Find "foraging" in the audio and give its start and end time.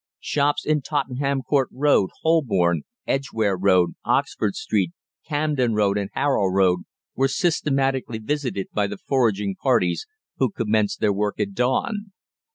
8.97-9.55